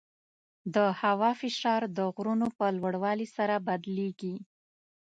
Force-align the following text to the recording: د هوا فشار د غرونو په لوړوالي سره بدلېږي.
د 0.75 0.77
هوا 1.01 1.31
فشار 1.41 1.81
د 1.97 1.99
غرونو 2.15 2.47
په 2.57 2.65
لوړوالي 2.77 3.27
سره 3.37 3.55
بدلېږي. 3.67 4.35